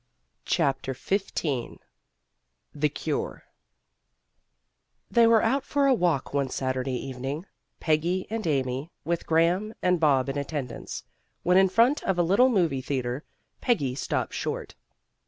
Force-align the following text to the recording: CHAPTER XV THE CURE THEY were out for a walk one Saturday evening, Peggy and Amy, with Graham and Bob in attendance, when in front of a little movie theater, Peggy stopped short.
CHAPTER 0.45 0.95
XV 0.95 1.77
THE 2.73 2.89
CURE 2.91 3.43
THEY 5.11 5.27
were 5.27 5.43
out 5.43 5.63
for 5.63 5.85
a 5.85 5.93
walk 5.93 6.33
one 6.33 6.49
Saturday 6.49 6.95
evening, 6.95 7.45
Peggy 7.79 8.25
and 8.31 8.47
Amy, 8.47 8.89
with 9.05 9.27
Graham 9.27 9.75
and 9.83 9.99
Bob 9.99 10.27
in 10.27 10.39
attendance, 10.39 11.03
when 11.43 11.57
in 11.57 11.69
front 11.69 12.03
of 12.03 12.17
a 12.17 12.23
little 12.23 12.49
movie 12.49 12.81
theater, 12.81 13.23
Peggy 13.61 13.93
stopped 13.93 14.33
short. 14.33 14.73